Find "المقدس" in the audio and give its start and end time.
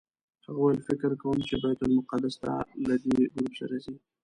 1.83-2.35